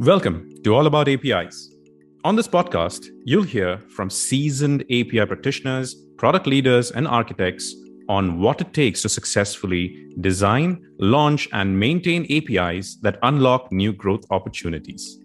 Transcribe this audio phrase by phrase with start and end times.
[0.00, 1.74] Welcome to All About APIs.
[2.24, 7.74] On this podcast, you'll hear from seasoned API practitioners, product leaders, and architects
[8.08, 14.24] on what it takes to successfully design, launch, and maintain APIs that unlock new growth
[14.30, 15.18] opportunities.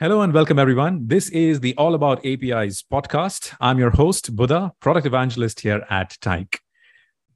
[0.00, 1.06] Hello and welcome, everyone.
[1.06, 3.54] This is the All About APIs podcast.
[3.60, 6.56] I'm your host, Budha, product evangelist here at Tyk.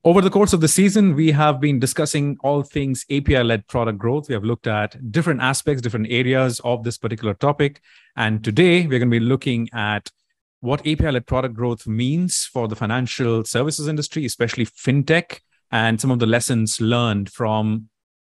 [0.04, 3.98] Over the course of the season, we have been discussing all things API led product
[3.98, 4.28] growth.
[4.28, 7.80] We have looked at different aspects, different areas of this particular topic.
[8.16, 10.08] And today, we're going to be looking at
[10.60, 15.40] what API led product growth means for the financial services industry, especially fintech,
[15.72, 17.88] and some of the lessons learned from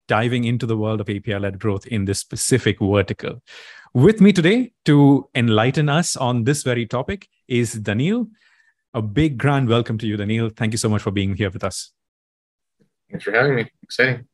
[0.07, 3.41] diving into the world of API led growth in this specific vertical.
[3.91, 8.27] With me today to enlighten us on this very topic is Daniil
[8.95, 10.49] a big grand welcome to you, Daniil.
[10.49, 11.91] Thank you so much for being here with us.
[13.11, 13.69] Thanks for having me.
[13.83, 14.25] Exciting.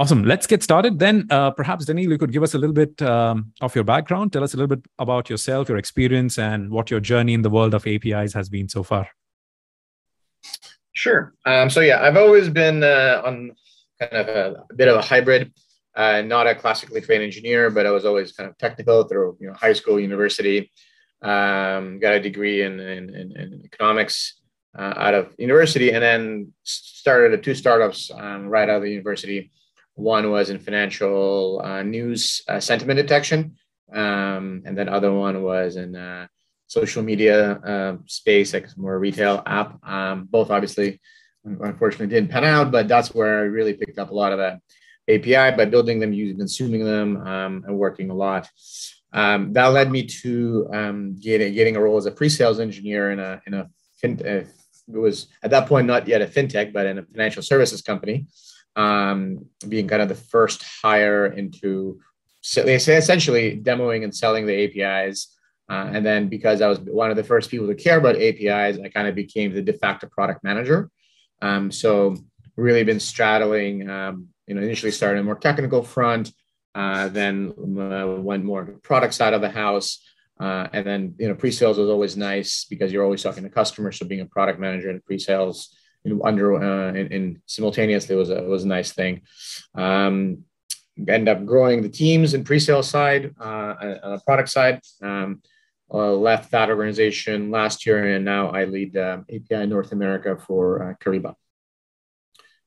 [0.00, 0.24] Awesome.
[0.24, 1.26] Let's get started then.
[1.28, 4.32] Uh, perhaps, Daniil, you could give us a little bit um, of your background.
[4.32, 7.50] Tell us a little bit about yourself, your experience, and what your journey in the
[7.50, 9.08] world of APIs has been so far.
[10.94, 11.34] Sure.
[11.44, 13.52] Um, so, yeah, I've always been uh, on
[14.00, 15.52] kind of a, a, bit of a hybrid.
[15.94, 19.48] Uh, not a classically trained engineer, but I was always kind of technical through you
[19.48, 20.70] know high school, university
[21.22, 24.40] um, got a degree in, in, in, in economics
[24.76, 29.50] uh, out of university, and then started two startups um, right out of the university.
[29.94, 33.56] One was in financial uh, news uh, sentiment detection,
[33.92, 36.28] um, and then other one was in uh,
[36.68, 39.84] social media uh, space, like more retail app.
[39.84, 41.00] Um, both obviously,
[41.44, 44.60] unfortunately, didn't pan out, but that's where I really picked up a lot of that
[45.08, 48.48] API by building them, using, consuming them, um, and working a lot.
[49.12, 53.18] Um, that led me to um, getting, getting a role as a pre-sales engineer in
[53.18, 54.44] a in a fin- uh,
[54.94, 58.26] it was at that point not yet a fintech, but in a financial services company,
[58.76, 62.00] um, being kind of the first hire into
[62.54, 65.34] they say essentially demoing and selling the APIs.
[65.68, 68.78] Uh, and then because I was one of the first people to care about APIs,
[68.82, 70.90] I kind of became the de facto product manager.
[71.42, 72.16] Um, so
[72.56, 76.32] really been straddling, um, you know, initially started a more technical front,
[76.78, 79.98] uh, then uh, went more to product side of the house.
[80.38, 83.98] Uh, and then, you know, pre-sales was always nice because you're always talking to customers.
[83.98, 85.74] So being a product manager and pre-sales
[86.24, 89.22] under uh, and, simultaneously was a, was a nice thing.
[89.74, 90.44] Um,
[91.08, 93.74] end up growing the teams in pre-sales side uh,
[94.04, 94.80] on the product side.
[95.02, 95.42] Um,
[95.92, 100.82] uh, left that organization last year, and now I lead uh, API North America for
[100.82, 101.34] uh, Kyriba,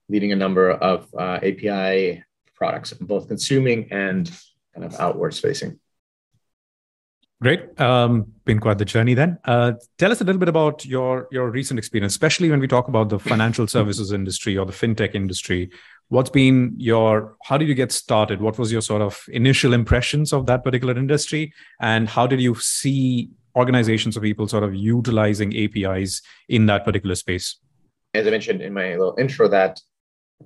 [0.09, 2.23] leading a number of uh, API
[2.61, 4.29] products, both consuming and
[4.73, 5.79] kind of outwards facing.
[7.41, 7.81] Great.
[7.81, 9.39] Um, been quite the journey then.
[9.45, 12.87] Uh, tell us a little bit about your your recent experience, especially when we talk
[12.87, 15.71] about the financial services industry or the fintech industry.
[16.09, 17.35] What's been your?
[17.47, 18.41] How did you get started?
[18.41, 22.53] What was your sort of initial impressions of that particular industry, and how did you
[22.55, 27.57] see organizations or people sort of utilizing APIs in that particular space?
[28.13, 29.81] As I mentioned in my little intro, that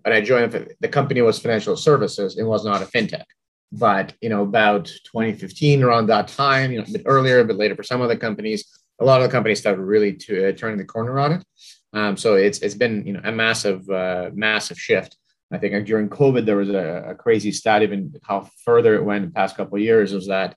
[0.03, 2.37] when I joined, the company was financial services.
[2.37, 3.25] It was not a fintech.
[3.71, 7.57] But you know, about 2015, around that time, you know, a bit earlier, a bit
[7.57, 8.65] later for some of the companies,
[8.99, 11.45] a lot of the companies started really to uh, turning the corner on it.
[11.93, 15.17] Um, so it's it's been you know a massive uh, massive shift.
[15.51, 19.25] I think during COVID there was a, a crazy stat even how further it went
[19.25, 20.55] the past couple of years was that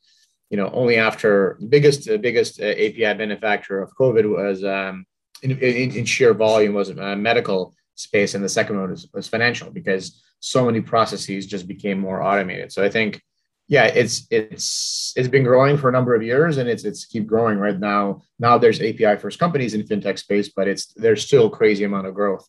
[0.51, 5.07] you know only after the biggest uh, biggest uh, API benefactor of COVID was um,
[5.43, 9.29] in, in, in, sheer volume was uh, medical space, and the second one was, was
[9.29, 12.73] financial because so many processes just became more automated.
[12.73, 13.21] So I think,
[13.67, 17.27] yeah, it's it's it's been growing for a number of years, and it's it's keep
[17.27, 18.23] growing right now.
[18.39, 22.15] Now there's API first companies in fintech space, but it's there's still crazy amount of
[22.15, 22.49] growth.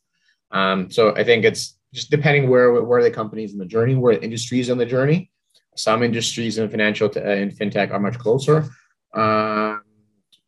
[0.51, 4.15] Um, so I think it's just depending where where the companies in the journey, where
[4.15, 5.31] the industries on the journey.
[5.75, 8.65] Some industries in financial to, uh, in fintech are much closer
[9.13, 9.77] uh,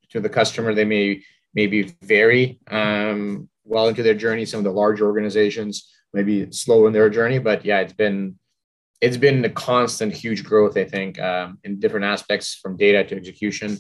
[0.10, 0.74] to the customer.
[0.74, 1.22] They may
[1.54, 4.46] maybe vary um, well into their journey.
[4.46, 8.38] Some of the larger organizations maybe slow in their journey, but yeah, it's been
[9.00, 10.78] it's been a constant huge growth.
[10.78, 13.78] I think um, in different aspects from data to execution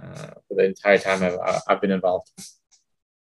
[0.00, 2.30] uh, for the entire time I've, I've been involved.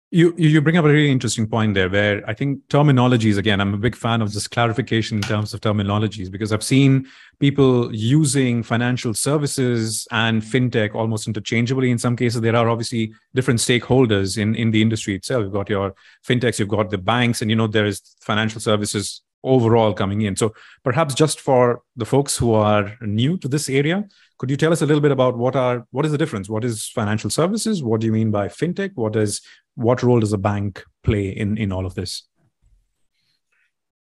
[0.10, 3.60] You you bring up a really interesting point there, where I think terminologies again.
[3.60, 7.08] I'm a big fan of this clarification in terms of terminologies because I've seen
[7.40, 11.92] people using financial services and fintech almost interchangeably.
[11.92, 15.44] In some cases, there are obviously different stakeholders in in the industry itself.
[15.44, 15.94] You've got your
[16.26, 20.36] fintechs, you've got the banks, and you know there is financial services overall coming in.
[20.38, 20.54] So
[20.84, 24.06] perhaps just for the folks who are new to this area,
[24.38, 26.50] could you tell us a little bit about what are what is the difference?
[26.50, 27.84] What is financial services?
[27.84, 28.92] What do you mean by fintech?
[28.96, 29.42] What is
[29.78, 32.24] what role does a bank play in in all of this?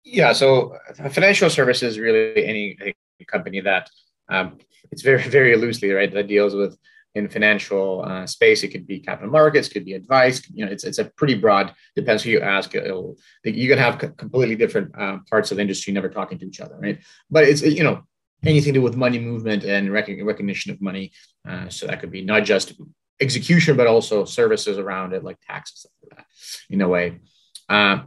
[0.05, 0.76] Yeah, so
[1.11, 2.94] financial services really any
[3.26, 3.88] company that
[4.28, 4.58] um,
[4.93, 6.76] it's very very loosely right that deals with
[7.14, 8.62] in financial uh, space.
[8.62, 10.43] It could be capital markets, could be advice.
[10.52, 11.75] You know, it's it's a pretty broad.
[11.96, 12.75] Depends who you ask.
[12.75, 16.61] It'll, you can have completely different uh, parts of the industry never talking to each
[16.61, 16.99] other, right?
[17.31, 18.02] But it's you know
[18.44, 21.12] anything to do with money movement and recognition of money.
[21.49, 22.75] Uh, so that could be not just
[23.20, 26.26] execution, but also services around it, like taxes, like that,
[26.70, 27.20] in a way.
[27.69, 28.00] Uh,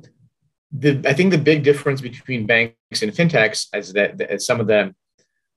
[0.72, 4.68] the, I think the big difference between banks and fintechs is that, that some of
[4.68, 4.94] the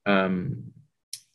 [0.06, 0.64] um,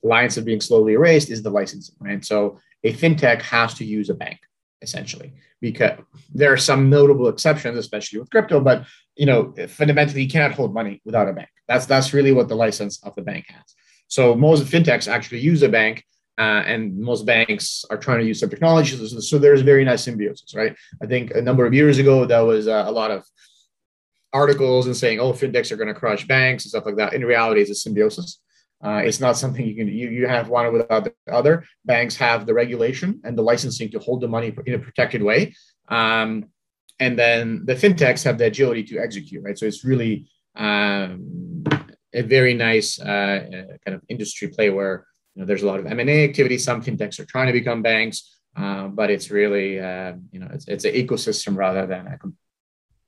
[0.02, 2.24] lines are being slowly erased is the licensing, right?
[2.24, 4.40] So a fintech has to use a bank
[4.82, 6.00] essentially because
[6.34, 8.86] there are some notable exceptions, especially with crypto, but
[9.16, 11.50] you know fundamentally you cannot hold money without a bank.
[11.68, 13.76] That's that's really what the license of the bank has.
[14.08, 16.04] So most fintechs actually use a bank,
[16.38, 19.30] uh, and most banks are trying to use some technologies.
[19.30, 20.76] So there's very nice symbiosis, right?
[21.02, 23.24] I think a number of years ago there was uh, a lot of
[24.34, 27.24] articles and saying, "Oh, fintechs are going to crush banks and stuff like that." In
[27.24, 28.42] reality, it's a symbiosis.
[28.84, 31.66] Uh, it's not something you can you, you have one without the other.
[31.86, 35.56] Banks have the regulation and the licensing to hold the money in a protected way,
[35.88, 36.46] um,
[37.00, 39.42] and then the fintechs have the agility to execute.
[39.42, 40.28] Right, so it's really
[40.58, 41.64] um,
[42.14, 43.40] a very nice uh
[43.86, 45.06] kind of industry play where
[45.36, 46.58] you know, there's a lot of M&A activity.
[46.58, 50.68] Some fintechs are trying to become banks, uh, but it's really, uh, you know, it's,
[50.68, 52.18] it's an ecosystem rather than a,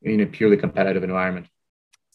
[0.01, 1.47] in a purely competitive environment.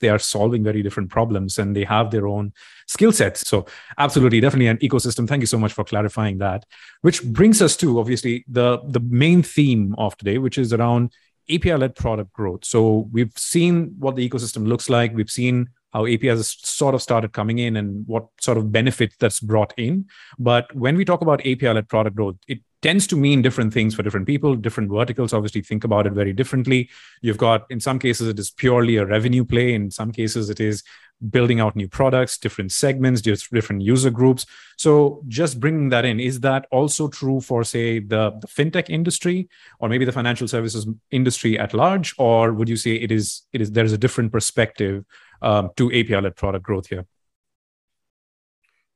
[0.01, 2.53] They are solving very different problems and they have their own
[2.89, 3.49] skill sets.
[3.49, 3.67] So,
[3.97, 5.29] absolutely, definitely an ecosystem.
[5.29, 6.67] Thank you so much for clarifying that.
[7.03, 11.13] Which brings us to obviously the, the main theme of today, which is around
[11.49, 12.65] API led product growth.
[12.65, 15.15] So, we've seen what the ecosystem looks like.
[15.15, 19.41] We've seen how APIs sort of started coming in and what sort of benefit that's
[19.41, 20.07] brought in.
[20.39, 24.03] But when we talk about API-led product growth, it tends to mean different things for
[24.03, 24.57] different people.
[24.57, 26.91] Different verticals obviously think about it very differently.
[27.21, 29.75] You've got, in some cases, it is purely a revenue play.
[29.75, 30.83] In some cases, it is
[31.31, 34.45] building out new products, different segments, different user groups.
[34.77, 39.49] So just bringing that in, is that also true for, say, the, the fintech industry
[39.79, 42.15] or maybe the financial services industry at large?
[42.19, 45.05] Or would you say it is it is there's a different perspective
[45.43, 47.07] um, to API-led product growth here?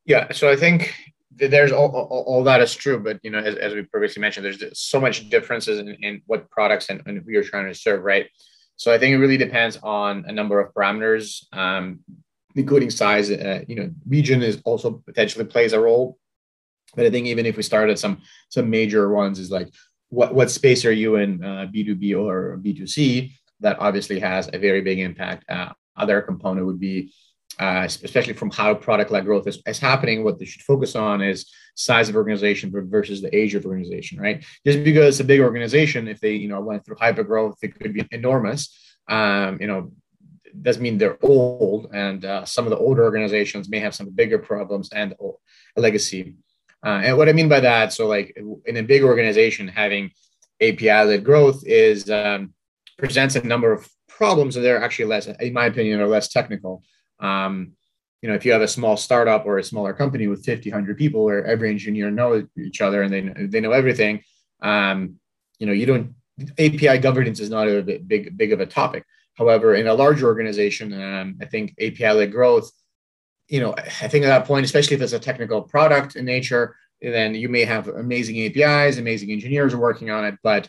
[0.04, 0.94] Yeah, so I think
[1.36, 4.46] there's all, all, all, that is true, but you know, as, as we previously mentioned,
[4.46, 8.02] there's so much differences in, in what products and, and, who you're trying to serve,
[8.02, 8.26] right?
[8.76, 12.00] So I think it really depends on a number of parameters, um,
[12.54, 13.30] including size.
[13.30, 16.18] Uh, you know, region is also potentially plays a role,
[16.94, 19.68] but I think even if we start at some some major ones, is like
[20.08, 23.32] what what space are you in, uh, B2B or B2C?
[23.60, 27.12] That obviously has a very big impact uh, other component would be,
[27.58, 31.50] uh, especially from how product-led growth is, is happening, what they should focus on is
[31.74, 34.44] size of organization versus the age of organization, right?
[34.66, 37.78] Just because it's a big organization, if they, you know, went through hyper growth, it
[37.78, 38.96] could be enormous.
[39.08, 39.92] Um, you know,
[40.62, 44.38] doesn't mean they're old, and uh, some of the older organizations may have some bigger
[44.38, 45.14] problems and
[45.76, 46.34] legacy.
[46.84, 50.10] Uh, and what I mean by that, so like in a big organization, having
[50.60, 52.54] API-led growth is um,
[52.96, 56.82] presents a number of problems that they're actually less, in my opinion, are less technical.
[57.20, 57.72] Um,
[58.22, 60.96] you know, if you have a small startup or a smaller company with 50, 100
[60.96, 64.22] people where every engineer knows each other and they, they know everything,
[64.62, 65.16] um,
[65.58, 66.14] you know, you don't,
[66.58, 69.04] API governance is not a big, big of a topic.
[69.34, 72.70] However, in a larger organization, um, I think API-led growth,
[73.48, 76.74] you know, I think at that point, especially if it's a technical product in nature,
[77.02, 80.66] then you may have amazing APIs, amazing engineers working on it, but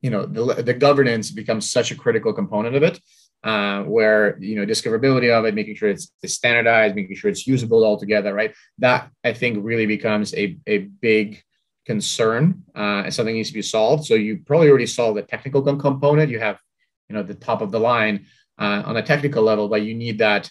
[0.00, 3.00] you know the, the governance becomes such a critical component of it
[3.44, 7.46] uh, where you know discoverability of it making sure it's, it's standardized making sure it's
[7.46, 8.54] usable altogether right?
[8.78, 11.42] That i think really becomes a, a big
[11.88, 14.04] concern uh, and something needs to be solved.
[14.04, 16.30] So you probably already solved the technical component.
[16.30, 16.58] You have
[17.08, 18.26] you know the top of the line
[18.58, 20.50] uh, on a technical level but you need that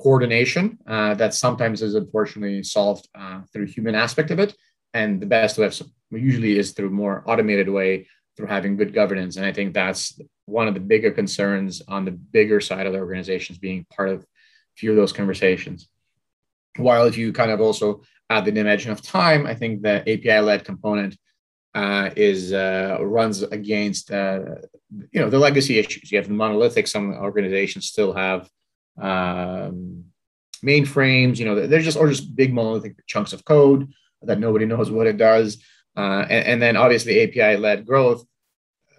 [0.00, 4.56] coordination uh, that sometimes is unfortunately solved uh, through human aspect of it.
[4.94, 5.70] And the best way
[6.10, 9.36] usually is through more automated way through having good governance.
[9.36, 12.98] And I think that's one of the bigger concerns on the bigger side of the
[12.98, 14.26] organizations being part of a
[14.76, 15.88] few of those conversations.
[16.76, 20.64] While if you kind of also add the dimension of time, I think the API-led
[20.64, 21.16] component
[21.74, 24.40] uh, is uh, runs against uh,
[25.12, 26.10] you know the legacy issues.
[26.10, 26.88] You have the monolithic.
[26.88, 28.48] Some organizations still have
[29.00, 30.04] um,
[30.64, 31.38] mainframes.
[31.38, 35.06] You know, they're just or just big monolithic chunks of code that nobody knows what
[35.06, 35.62] it does.
[35.96, 38.24] Uh, and, and, then obviously API-led growth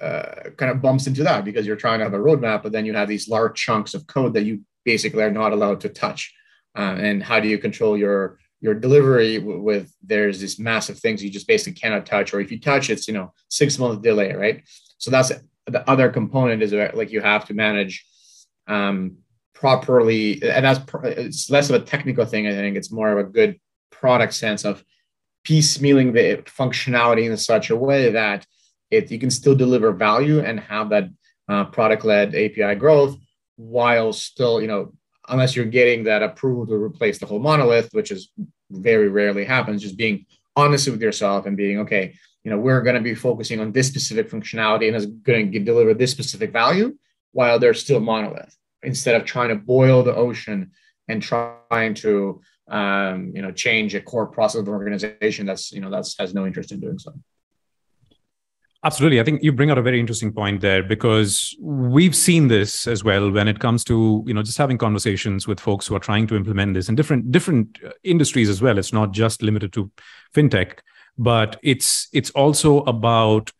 [0.01, 2.85] uh, kind of bumps into that because you're trying to have a roadmap, but then
[2.85, 6.33] you have these large chunks of code that you basically are not allowed to touch.
[6.77, 11.31] Uh, and how do you control your your delivery with there's these massive things you
[11.31, 14.63] just basically cannot touch, or if you touch, it's you know six month delay, right?
[14.97, 15.31] So that's
[15.67, 18.05] the other component is like you have to manage
[18.67, 19.17] um,
[19.53, 22.47] properly, and that's it's less of a technical thing.
[22.47, 24.83] I think it's more of a good product sense of
[25.45, 28.45] piecemealing the functionality in such a way that
[28.89, 31.09] it you can still deliver value and have that
[31.49, 33.17] uh, product-led API growth
[33.55, 34.93] while still, you know,
[35.29, 38.31] unless you're getting that approval to replace the whole monolith, which is
[38.69, 42.95] very rarely happens, just being honest with yourself and being okay, you know, we're going
[42.95, 46.95] to be focusing on this specific functionality and it's going to deliver this specific value
[47.31, 50.71] while there's still monolith instead of trying to boil the ocean
[51.07, 55.81] and trying to um, you know change a core process of the organization that's you
[55.81, 57.13] know that's has no interest in doing so
[58.83, 59.19] Absolutely.
[59.19, 63.03] I think you bring out a very interesting point there because we've seen this as
[63.03, 66.25] well when it comes to, you know, just having conversations with folks who are trying
[66.27, 68.79] to implement this in different different uh, industries as well.
[68.79, 69.91] It's not just limited to
[70.33, 70.79] fintech,
[71.15, 73.51] but it's it's also about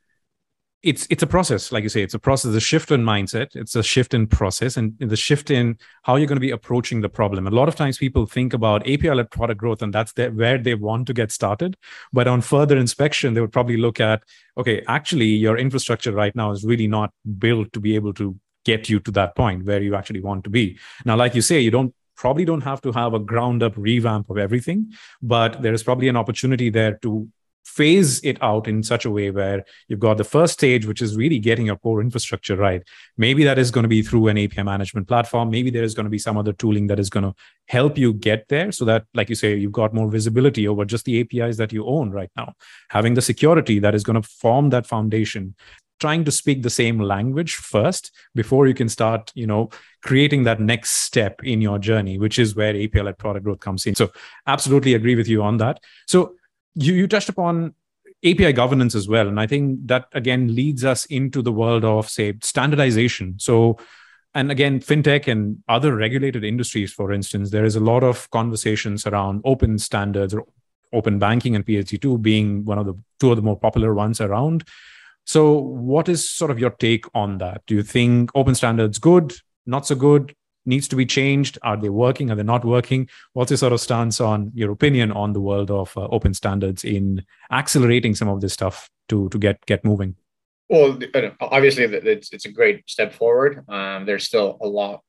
[0.84, 1.72] it's it's a process.
[1.72, 2.56] Like you say it's a process.
[2.56, 3.56] A shift in mindset.
[3.56, 7.02] It's a shift in process and the shift in how you're going to be approaching
[7.02, 7.46] the problem.
[7.46, 10.58] A lot of times people think about api led product growth and that's their, where
[10.58, 11.78] they want to get started.
[12.12, 14.24] But on further inspection they would probably look at
[14.58, 18.36] okay actually your infrastructure right now is really not built to be able to
[18.66, 20.80] get you to that point where you actually want to be.
[21.06, 24.30] Now like you say you don't probably don't have to have a ground up revamp
[24.30, 24.92] of everything
[25.24, 27.28] but there is probably an opportunity there to
[27.66, 31.16] phase it out in such a way where you've got the first stage, which is
[31.16, 32.84] really getting your core infrastructure right.
[33.18, 35.50] Maybe that is going to be through an API management platform.
[35.50, 37.34] Maybe there is going to be some other tooling that is going to
[37.68, 41.06] help you get there so that, like you say, you've got more visibility over just
[41.06, 42.54] the APIs that you own right now.
[42.90, 45.56] Having the security that is going to form that foundation
[46.02, 49.70] trying to speak the same language first before you can start you know
[50.02, 53.86] creating that next step in your journey which is where api led product growth comes
[53.86, 54.12] in so
[54.48, 56.34] absolutely agree with you on that so
[56.76, 57.74] you, you touched upon
[58.24, 59.28] API governance as well.
[59.28, 63.36] And I think that again leads us into the world of, say, standardization.
[63.40, 63.78] So,
[64.34, 69.06] and again, fintech and other regulated industries, for instance, there is a lot of conversations
[69.06, 70.46] around open standards or
[70.94, 74.64] open banking and PSD2 being one of the two of the more popular ones around.
[75.26, 77.66] So, what is sort of your take on that?
[77.66, 79.34] Do you think open standards good,
[79.66, 80.36] not so good?
[80.66, 81.58] Needs to be changed?
[81.64, 82.32] Are they working?
[82.32, 83.10] Are they not working?
[83.34, 86.84] What's your sort of stance on your opinion on the world of uh, open standards
[86.84, 90.16] in accelerating some of this stuff to to get get moving?
[90.70, 90.98] Well,
[91.42, 93.66] obviously, it's it's a great step forward.
[93.68, 95.02] Um, there's still a lot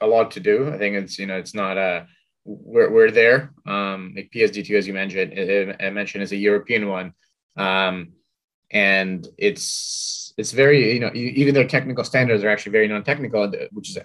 [0.00, 0.72] a lot to do.
[0.72, 2.06] I think it's you know it's not a
[2.44, 3.52] we're, we're there.
[3.66, 7.12] Um, like PSD2, as you mentioned, I mentioned is a European one,
[7.56, 8.12] um,
[8.70, 13.90] and it's it's very you know even though technical standards are actually very non-technical, which
[13.90, 13.98] is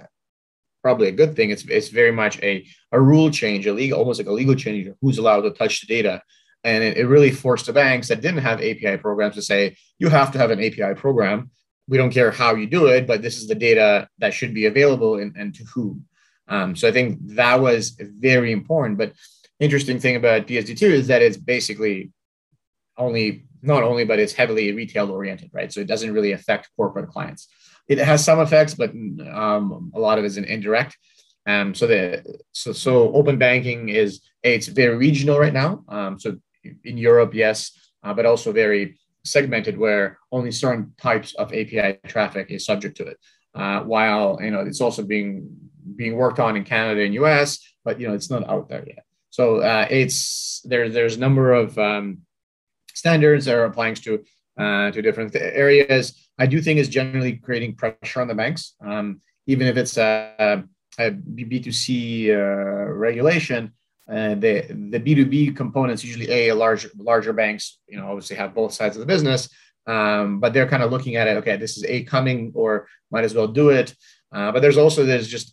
[0.84, 1.50] probably a good thing.
[1.50, 4.90] It's it's very much a a rule change, a legal almost like a legal change.
[5.02, 6.22] Who's allowed to touch the data,
[6.63, 10.10] and it, it really forced the banks that didn't have API programs to say you
[10.10, 11.50] have to have an API program.
[11.88, 14.68] We don't care how you do it, but this is the data that should be
[14.68, 16.06] available and, and to whom.
[16.48, 18.98] Um, so I think that was very important.
[18.98, 19.13] But
[19.60, 22.12] interesting thing about PSD2 is that it's basically
[22.98, 25.72] only not only, but it's heavily retail oriented, right?
[25.72, 27.48] So it doesn't really affect corporate clients
[27.88, 30.98] it has some effects, but um, a lot of it is indirect.
[31.46, 35.84] Um, so the so so open banking is it's very regional right now.
[35.89, 36.38] Um, so
[36.84, 37.72] in Europe, yes,
[38.03, 43.08] uh, but also very segmented where only certain types of API traffic is subject to
[43.08, 43.17] it.
[43.53, 45.50] Uh, while you know it's also being
[45.96, 49.03] being worked on in Canada and US, but you know it's not out there yet.
[49.29, 50.88] So uh, it's there.
[50.88, 52.20] There's a number of um,
[53.04, 54.12] standards that are applying to
[54.64, 56.04] uh, to different areas.
[56.44, 60.64] I do think is generally creating pressure on the banks, um, even if it's a
[61.06, 61.86] a B2C
[62.30, 63.62] uh, regulation.
[64.16, 64.54] Uh, the
[64.94, 69.02] the B2B components usually a, large larger banks, you know, obviously have both sides of
[69.02, 69.42] the business,
[69.94, 71.36] um, but they're kind of looking at it.
[71.42, 73.90] Okay, this is a coming, or might as well do it.
[74.36, 75.48] Uh, but there's also there's just,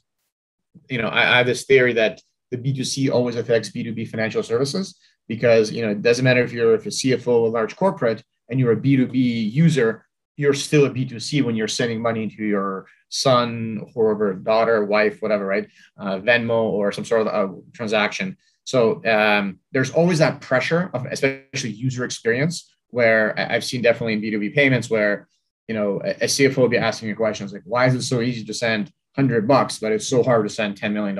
[0.88, 2.14] you know, I, I have this theory that
[2.52, 4.86] the B2C always affects B2B financial services
[5.30, 8.58] because you know it doesn't matter if you're if you're CFO a large corporate and
[8.58, 10.04] you're a B2B user,
[10.36, 15.46] you're still a B2C when you're sending money to your son, whoever, daughter, wife, whatever,
[15.46, 15.68] right?
[15.96, 18.36] Uh, Venmo or some sort of uh, transaction.
[18.64, 24.22] So um, there's always that pressure of especially user experience where I've seen definitely in
[24.22, 25.28] B2B payments where,
[25.68, 28.44] you know, a, CFO will be asking you questions like, why is it so easy
[28.44, 31.16] to send 100 bucks, but it's so hard to send $10 million?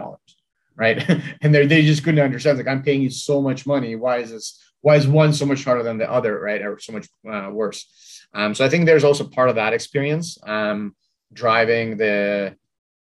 [0.77, 1.05] Right.
[1.43, 3.97] and they they just couldn't understand, like, I'm paying you so much money.
[3.97, 4.59] Why is this?
[4.83, 6.62] why is one so much harder than the other, right?
[6.62, 7.87] Or so much uh, worse.
[8.33, 10.95] Um, so I think there's also part of that experience um,
[11.33, 12.57] driving the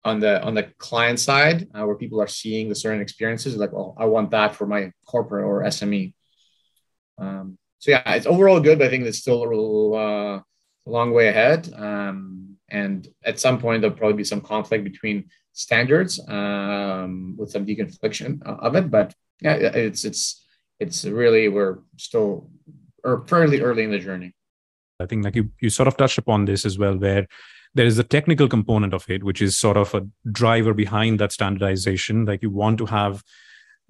[0.03, 3.73] on the on the client side uh, where people are seeing the certain experiences like,
[3.73, 6.13] well, I want that for my corporate or SME.
[7.17, 10.41] Um, so yeah, it's overall good, but I think it's still a, little, uh,
[10.89, 11.71] long way ahead.
[11.75, 17.65] Um, and at some point, there'll probably be some conflict between standards um, with some
[17.65, 18.91] deconfliction of it.
[18.91, 20.45] But yeah, it's it's
[20.79, 22.49] it's really we're still
[23.03, 24.33] or fairly early in the journey.
[24.99, 27.27] I think like you you sort of touched upon this as well, where
[27.73, 31.31] there is a technical component of it, which is sort of a driver behind that
[31.31, 32.25] standardization.
[32.25, 33.23] Like you want to have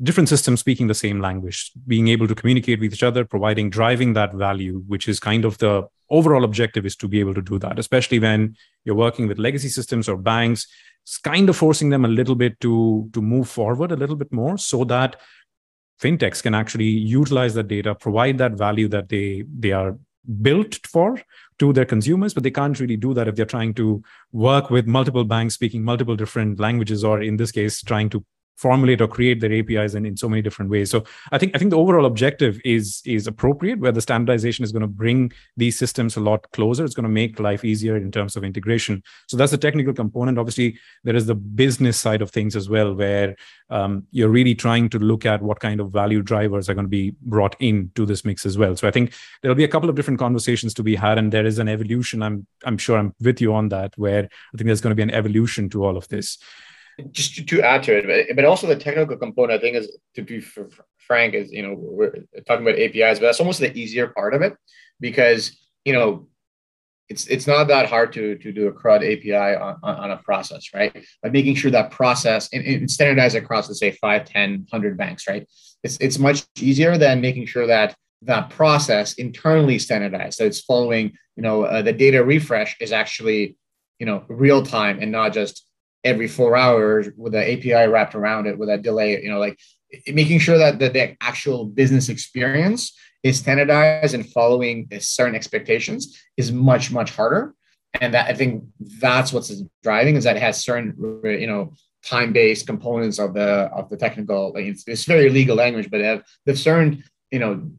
[0.01, 4.13] different systems speaking the same language, being able to communicate with each other, providing driving
[4.13, 7.57] that value, which is kind of the overall objective is to be able to do
[7.60, 10.67] that, especially when you're working with legacy systems or banks.
[11.24, 14.57] Kind of forcing them a little bit to, to move forward a little bit more
[14.57, 15.21] so that
[16.01, 19.97] fintechs can actually utilize that data, provide that value that they they are
[20.41, 21.21] built for
[21.59, 24.88] to their consumers, but they can't really do that if they're trying to work with
[24.88, 29.41] multiple banks speaking multiple different languages, or in this case, trying to formulate or create
[29.41, 30.89] their APIs in, in so many different ways.
[30.89, 34.71] So I think I think the overall objective is is appropriate where the standardization is
[34.71, 36.85] going to bring these systems a lot closer.
[36.85, 39.03] It's going to make life easier in terms of integration.
[39.27, 40.39] So that's the technical component.
[40.39, 43.35] Obviously, there is the business side of things as well, where
[43.69, 46.89] um, you're really trying to look at what kind of value drivers are going to
[46.89, 48.75] be brought into this mix as well.
[48.75, 51.45] So I think there'll be a couple of different conversations to be had, and there
[51.45, 52.21] is an evolution.
[52.21, 55.03] I'm I'm sure I'm with you on that, where I think there's going to be
[55.03, 56.38] an evolution to all of this
[57.11, 59.97] just to, to, add to it, but, but also the technical component, I think is
[60.15, 60.39] to be
[60.97, 62.13] frank, is you know we're
[62.47, 64.55] talking about APIs, but that's almost the easier part of it
[64.99, 66.27] because you know
[67.09, 70.69] it's it's not that hard to to do a CRUD API on, on, a process,
[70.73, 71.05] right?
[71.21, 75.27] But making sure that process and, and standardize across, let's say, 5, 10, 100 banks,
[75.27, 75.47] right?
[75.83, 80.37] It's, it's much easier than making sure that that process internally standardized.
[80.37, 83.55] So it's following, you know, uh, the data refresh is actually,
[83.99, 85.64] you know, real time and not just
[86.05, 89.59] every four hours with the API wrapped around it with a delay, you know, like
[90.07, 96.91] making sure that the, actual business experience is standardized and following certain expectations is much,
[96.91, 97.55] much harder.
[98.00, 98.63] And that I think
[99.00, 100.93] that's what's driving is that it has certain,
[101.24, 104.53] you know, time-based components of the of the technical.
[104.53, 107.71] Like it's, it's very legal language, but have the certain, you know,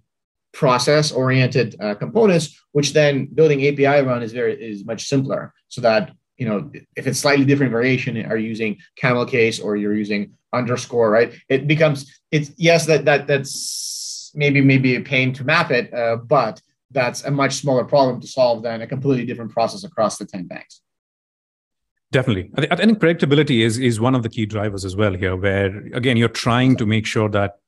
[0.53, 5.53] process-oriented uh, components, which then building API around is very is much simpler.
[5.69, 9.77] So that you know, if it's slightly different variation, are you using camel case or
[9.77, 11.33] you're using underscore, right?
[11.49, 16.17] It becomes it's yes that that that's maybe maybe a pain to map it, uh,
[16.17, 20.27] but that's a much smaller problem to solve than a completely different process across the
[20.27, 20.81] ten banks.
[22.13, 25.37] Definitely, I, I think predictability is is one of the key drivers as well here.
[25.37, 27.59] Where again, you're trying to make sure that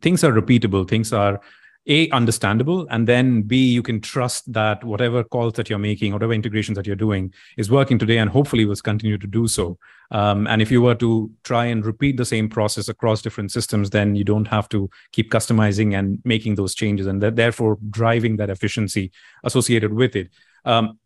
[0.00, 1.40] things are repeatable, things are
[1.86, 6.32] a understandable and then b you can trust that whatever calls that you're making whatever
[6.32, 9.78] integrations that you're doing is working today and hopefully will continue to do so.
[10.10, 13.90] Um, and if you were to try and repeat the same process across different systems
[13.90, 18.36] then you don't have to keep customizing and making those changes and that, therefore driving
[18.36, 19.12] that efficiency
[19.44, 20.30] associated with it.
[20.64, 20.98] Um,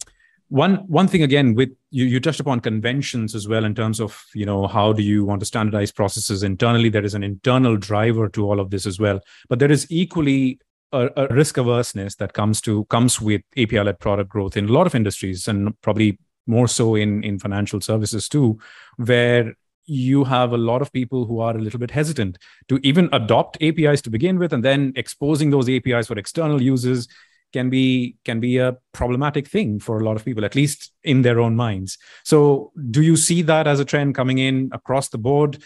[0.50, 4.24] one one thing again with you you touched upon conventions as well in terms of
[4.34, 6.88] you know how do you want to standardize processes internally?
[6.88, 10.58] There is an internal driver to all of this as well but there is equally
[10.92, 14.72] a, a risk averseness that comes to comes with API led product growth in a
[14.72, 18.59] lot of industries and probably more so in in financial services too,
[18.96, 19.55] where
[19.87, 22.37] you have a lot of people who are a little bit hesitant
[22.68, 27.09] to even adopt APIs to begin with, and then exposing those APIs for external users
[27.53, 31.22] can be can be a problematic thing for a lot of people at least in
[31.22, 31.98] their own minds.
[32.24, 35.62] So do you see that as a trend coming in across the board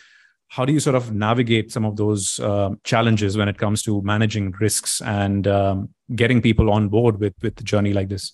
[0.53, 4.03] how do you sort of navigate some of those uh, challenges when it comes to
[4.03, 8.33] managing risks and um, getting people on board with with the journey like this?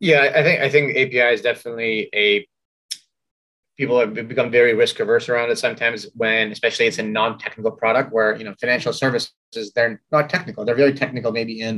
[0.00, 2.46] Yeah i think i think api is definitely a
[3.76, 8.12] people have become very risk averse around it sometimes when especially it's a non-technical product
[8.12, 9.32] where you know financial services
[9.74, 11.74] they're not technical they're very technical maybe in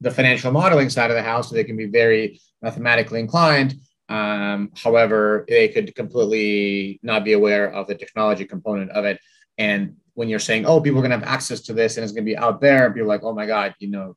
[0.00, 3.74] the financial modeling side of the house so they can be very mathematically inclined
[4.08, 9.18] um, however, they could completely not be aware of the technology component of it.
[9.56, 12.12] And when you're saying, oh, people are going to have access to this and it's
[12.12, 14.16] going to be out there, you're like, oh my God, you know,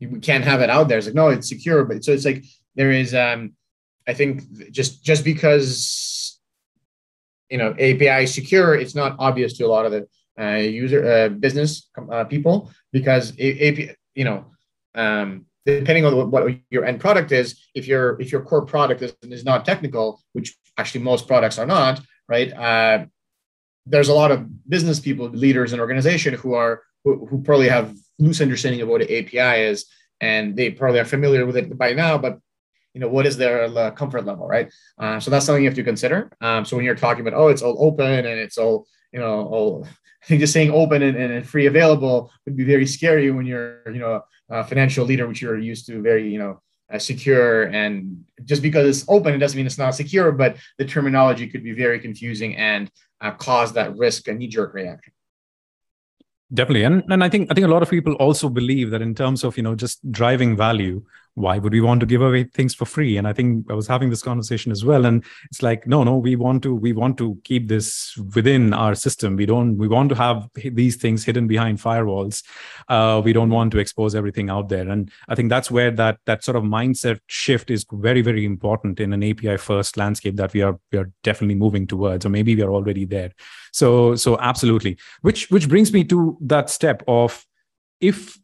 [0.00, 0.98] we can't have it out there.
[0.98, 1.84] It's like, no, it's secure.
[1.84, 3.52] But so it's like, there is, um,
[4.08, 6.40] I think just, just because,
[7.48, 10.08] you know, API is secure, it's not obvious to a lot of the
[10.40, 14.46] uh, user uh, business uh, people because API, you know,
[14.94, 19.14] um, depending on what your end product is, if your if your core product is,
[19.22, 22.52] is not technical, which actually most products are not, right?
[22.52, 23.06] Uh,
[23.86, 27.94] there's a lot of business people, leaders, and organization who are who, who probably have
[28.18, 29.86] loose understanding of what an API is,
[30.20, 32.38] and they probably are familiar with it by now, but
[32.94, 34.72] you know what is their uh, comfort level, right?
[34.98, 36.30] Uh, so that's something you have to consider.
[36.40, 39.46] Um, so when you're talking about oh, it's all open and it's all you know
[39.46, 39.86] all
[40.28, 44.22] just saying open and, and free available would be very scary when you're, you know,
[44.48, 46.60] a financial leader, which you're used to very, you know,
[46.92, 50.84] uh, secure and just because it's open it doesn't mean it's not secure but the
[50.84, 52.90] terminology could be very confusing and
[53.22, 55.10] uh, cause that risk a knee-jerk reaction
[56.52, 59.14] definitely and, and i think i think a lot of people also believe that in
[59.14, 61.02] terms of you know just driving value
[61.34, 63.16] why would we want to give away things for free?
[63.16, 66.16] And i think i was having this conversation as well and it's like no no
[66.16, 69.36] we want to we want to keep this within our system.
[69.36, 72.42] We don't we want to have these things hidden behind firewalls.
[72.88, 74.88] Uh, we don't want to expose everything out there.
[74.88, 79.00] And i think that's where that that sort of mindset shift is very very important
[79.00, 82.54] in an api first landscape that we are we are definitely moving towards or maybe
[82.54, 83.32] we are already there.
[83.72, 84.98] So so absolutely.
[85.22, 87.46] Which which brings me to that step of
[88.00, 88.38] if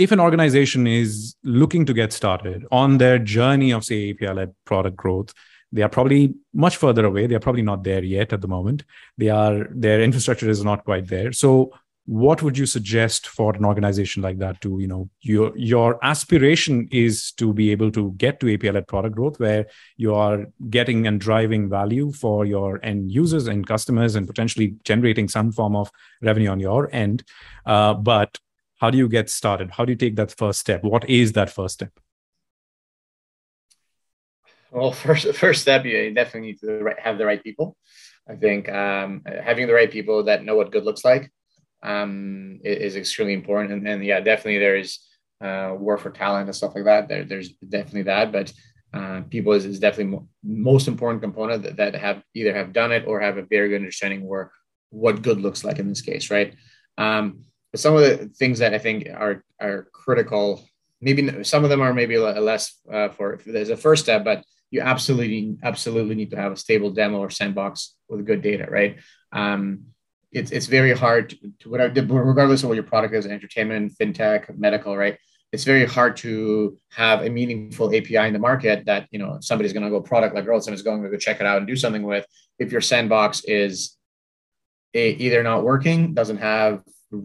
[0.00, 4.54] if an organization is looking to get started on their journey of say api led
[4.64, 5.34] product growth
[5.72, 7.26] they are probably much further away.
[7.26, 8.84] They are probably not there yet at the moment.
[9.18, 11.32] They are their infrastructure is not quite there.
[11.32, 11.72] So
[12.06, 16.88] what would you suggest for an organization like that to you know your your aspiration
[16.90, 21.06] is to be able to get to api led product growth where you are getting
[21.06, 25.90] and driving value for your end users and customers and potentially generating some form of
[26.20, 27.22] revenue on your end?
[27.64, 28.38] Uh, but
[28.80, 29.72] how do you get started?
[29.72, 30.82] How do you take that first step?
[30.82, 31.92] What is that first step?
[34.72, 37.76] Well first first step you definitely need to have the right people.
[38.28, 41.30] I think um, having the right people that know what good looks like
[41.82, 43.72] um, is, extremely important.
[43.72, 45.06] And, and yeah definitely there's
[45.44, 47.08] uh, war for talent and stuff like that.
[47.08, 48.32] There, there's definitely that.
[48.32, 48.52] But
[48.94, 52.92] uh, people is, is definitely mo- most important component that, that have either have done
[52.92, 54.50] it or have a very good understanding where
[54.90, 56.54] what good looks like in this case right?
[56.98, 57.44] Um,
[57.76, 60.64] some of the things that I think are are critical,
[61.00, 64.80] maybe some of them are maybe less uh, for there's a first step, but you
[64.80, 68.98] absolutely absolutely need to have a stable demo or sandbox with good data, right?
[69.32, 69.86] Um,
[70.32, 74.96] it's it's very hard to, whatever, regardless of what your product is, entertainment, fintech, medical,
[74.96, 75.18] right?
[75.52, 79.72] It's very hard to have a meaningful API in the market that you know somebody's
[79.72, 81.66] going to go product like Girls and is going to go check it out and
[81.66, 82.24] do something with.
[82.58, 83.96] If your sandbox is
[84.94, 86.82] a, either not working, doesn't have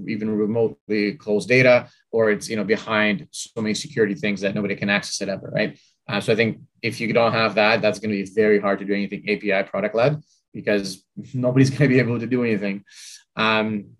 [0.07, 4.75] even remotely closed data, or it's you know behind so many security things that nobody
[4.75, 5.77] can access it ever, right?
[6.07, 8.79] Uh, so I think if you don't have that, that's going to be very hard
[8.79, 10.21] to do anything API product led
[10.53, 12.83] because nobody's going to be able to do anything.
[13.35, 13.95] Um,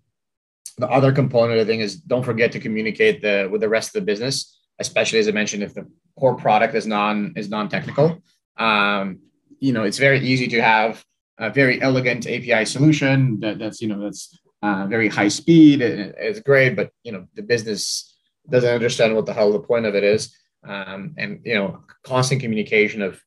[0.78, 4.00] the other component the thing is don't forget to communicate the with the rest of
[4.00, 5.86] the business, especially as I mentioned, if the
[6.18, 8.22] core product is non is non technical.
[8.58, 9.20] Um,
[9.58, 11.04] you know, it's very easy to have
[11.38, 15.80] a very elegant API solution that, that's you know that's uh, very high speed.
[15.80, 18.16] It, it's great, but you know the business
[18.48, 20.36] doesn't understand what the hell the point of it is.
[20.66, 23.20] Um, and you know, constant communication of,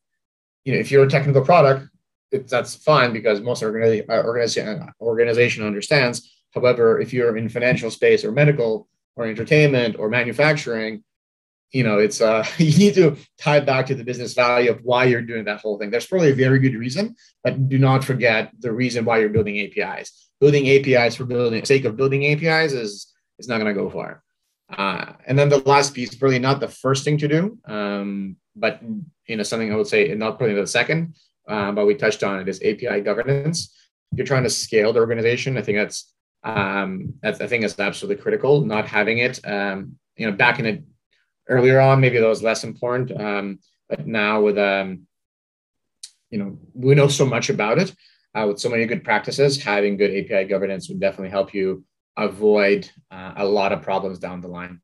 [0.66, 1.90] you know, if you're a technical product,
[2.32, 6.36] it, that's fine because most organi- uh, organization organization understands.
[6.54, 11.04] However, if you're in financial space or medical or entertainment or manufacturing,
[11.72, 15.06] you know, it's uh, you need to tie back to the business value of why
[15.06, 15.92] you're doing that whole thing.
[15.92, 19.60] There's probably a very good reason, but do not forget the reason why you're building
[19.60, 23.90] APIs building APIs for building sake of building APIs is is not going to go
[23.90, 24.24] far.
[24.70, 28.80] Uh, and then the last piece, really not the first thing to do, um, but
[29.28, 31.16] you know something I would say not probably the second,
[31.48, 33.76] uh, but we touched on it is API governance.
[34.12, 38.22] You're trying to scale the organization, I think that's um, that's I think is absolutely
[38.22, 38.62] critical.
[38.62, 40.84] Not having it, um, you know, back in it
[41.48, 45.08] earlier on, maybe that was less important, um, but now with um,
[46.30, 47.94] you know we know so much about it
[48.36, 51.84] uh, with so many good practices, having good API governance would definitely help you
[52.18, 54.82] avoid uh, a lot of problems down the line.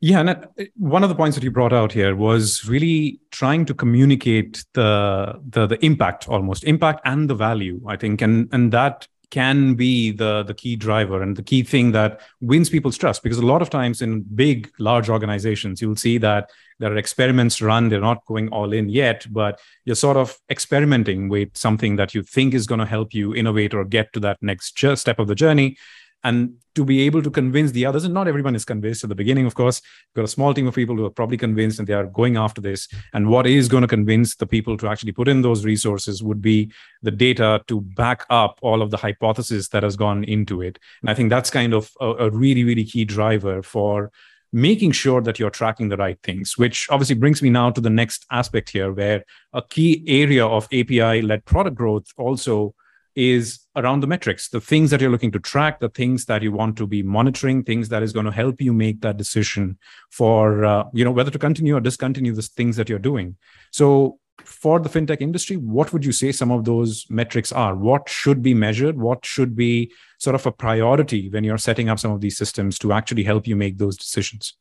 [0.00, 0.44] Yeah, and uh,
[0.76, 5.40] one of the points that you brought out here was really trying to communicate the
[5.48, 7.80] the the impact, almost impact and the value.
[7.86, 11.92] I think, and and that can be the the key driver and the key thing
[11.92, 16.16] that wins people's trust because a lot of times in big large organizations you'll see
[16.16, 20.38] that there are experiments run they're not going all in yet but you're sort of
[20.50, 24.20] experimenting with something that you think is going to help you innovate or get to
[24.20, 25.76] that next step of the journey.
[26.24, 29.14] And to be able to convince the others and not everyone is convinced at the
[29.14, 31.86] beginning of course you've got a small team of people who are probably convinced and
[31.86, 32.88] they are going after this.
[33.12, 36.42] And what is going to convince the people to actually put in those resources would
[36.42, 40.78] be the data to back up all of the hypothesis that has gone into it.
[41.00, 44.10] And i think that's kind of a, a really really key driver for
[44.56, 47.90] making sure that you're tracking the right things, which obviously brings me now to the
[47.90, 52.74] next aspect here, where a key area of API led product growth also
[53.14, 56.52] is around the metrics, the things that you're looking to track, the things that you
[56.52, 59.76] want to be monitoring, things that is going to help you make that decision
[60.10, 63.36] for uh, you know whether to continue or discontinue the things that you're doing.
[63.72, 67.74] So for the fintech industry, what would you say some of those metrics are?
[67.74, 68.98] What should be measured?
[68.98, 72.78] What should be sort of a priority when you're setting up some of these systems
[72.80, 74.54] to actually help you make those decisions?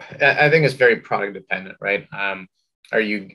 [0.00, 2.06] I think it's very product dependent, right?
[2.12, 2.48] Um,
[2.92, 3.30] are you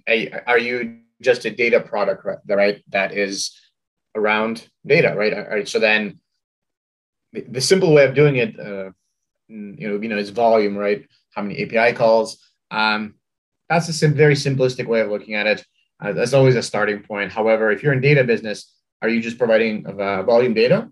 [0.46, 2.84] are you just a data product, right?
[2.90, 3.58] That is
[4.16, 5.34] around data, right?
[5.34, 5.68] All right.
[5.68, 6.20] So then,
[7.34, 8.92] the simple way of doing it, uh,
[9.48, 11.08] you know, you know, is volume, right?
[11.34, 12.44] How many API calls?
[12.72, 13.16] Um,
[13.70, 15.66] that's a sim- very simplistic way of looking at it.
[16.02, 17.32] Uh, that's always a starting point.
[17.32, 20.90] However, if you're in data business, are you just providing uh, volume data?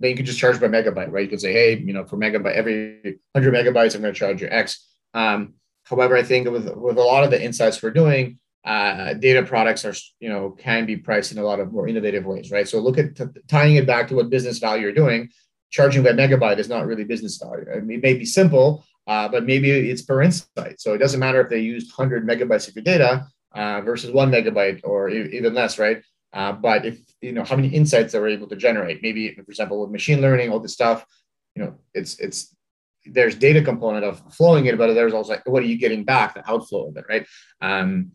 [0.00, 1.24] Then you could just charge by megabyte, right?
[1.24, 4.42] You could say, hey, you know, for megabyte, every 100 megabytes, I'm going to charge
[4.42, 4.86] you X.
[5.14, 9.42] Um, however, I think with, with a lot of the insights we're doing, uh, data
[9.42, 12.68] products are, you know, can be priced in a lot of more innovative ways, right?
[12.68, 15.30] So look at t- tying it back to what business value you're doing.
[15.70, 17.66] Charging by megabyte is not really business value.
[17.72, 20.80] I mean, it may be simple, uh, but maybe it's per insight.
[20.80, 24.30] So it doesn't matter if they used 100 megabytes of your data uh, versus one
[24.30, 26.02] megabyte or even less, right?
[26.32, 29.42] Uh, but if you know how many insights they were able to generate, maybe for
[29.42, 31.06] example with machine learning, all this stuff,
[31.54, 32.54] you know, it's it's
[33.06, 36.34] there's data component of flowing it, but there's also like, what are you getting back,
[36.34, 37.26] the outflow of it, right?
[37.60, 38.12] Um,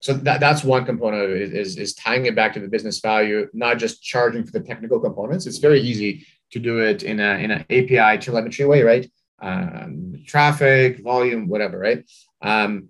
[0.00, 3.00] so that, that's one component of it is, is tying it back to the business
[3.00, 5.46] value, not just charging for the technical components.
[5.46, 9.10] It's very easy to do it in a in an API telemetry way, right?
[9.40, 12.04] Um, traffic, volume, whatever, right?
[12.42, 12.88] Um,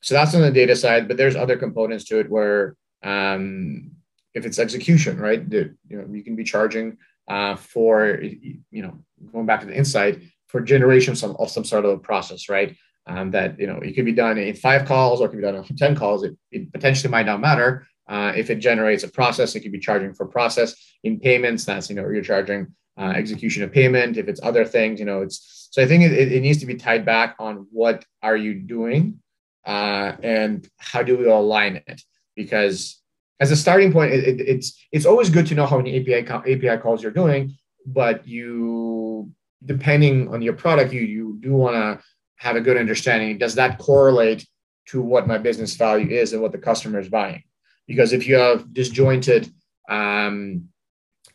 [0.00, 3.90] so that's on the data side, but there's other components to it where um,
[4.34, 8.98] if it's execution, right, the, you know, you can be charging uh, for you know
[9.32, 12.48] going back to the insight for generation of some, of some sort of a process,
[12.48, 12.76] right?
[13.06, 15.42] Um, that you know it could be done in five calls or it could be
[15.42, 16.24] done in ten calls.
[16.24, 17.86] It, it potentially might not matter.
[18.08, 20.74] Uh, if it generates a process, it could be charging for process.
[21.04, 24.16] In payments, that's you know you're charging uh, execution of payment.
[24.16, 26.74] If it's other things, you know it's so I think it, it needs to be
[26.74, 29.20] tied back on what are you doing
[29.66, 32.02] uh, and how do we align it
[32.34, 32.98] because
[33.40, 36.26] as a starting point, it, it, it's it's always good to know how many API
[36.28, 37.56] API calls you're doing,
[37.86, 39.30] but you
[39.64, 42.04] depending on your product, you you do want to
[42.36, 43.38] have a good understanding.
[43.38, 44.46] Does that correlate
[44.86, 47.42] to what my business value is and what the customer is buying?
[47.86, 49.50] Because if you have disjointed
[49.88, 50.68] um,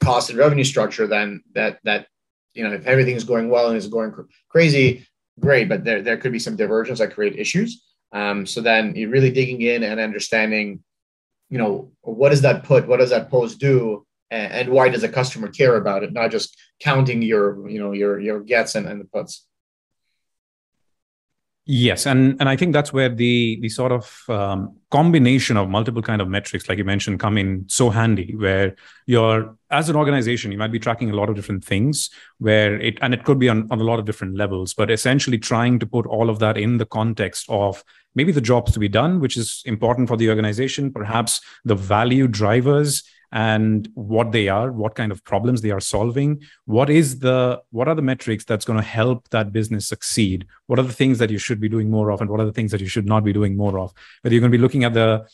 [0.03, 2.07] cost and revenue structure, then that that
[2.53, 5.07] you know if everything is going well and is going cr- crazy,
[5.39, 5.69] great.
[5.69, 7.83] But there there could be some divergence that create issues.
[8.11, 10.83] Um, so then you're really digging in and understanding
[11.53, 12.87] you know, what does that put?
[12.87, 14.07] What does that post do?
[14.31, 16.11] And, and why does a customer care about it?
[16.11, 19.45] Not just counting your, you know, your your gets and, and the puts.
[21.65, 26.01] Yes, and and I think that's where the the sort of um, combination of multiple
[26.01, 28.35] kind of metrics, like you mentioned, come in so handy.
[28.35, 32.09] Where you're as an organization, you might be tracking a lot of different things.
[32.39, 35.37] Where it and it could be on, on a lot of different levels, but essentially
[35.37, 37.81] trying to put all of that in the context of
[38.13, 42.27] maybe the jobs to be done, which is important for the organization, perhaps the value
[42.27, 47.61] drivers and what they are what kind of problems they are solving what is the
[47.71, 50.45] what are the metrics that's going to help that business succeed?
[50.67, 52.53] What are the things that you should be doing more of and what are the
[52.53, 53.93] things that you should not be doing more of?
[54.21, 55.25] Whether you're going to be looking at the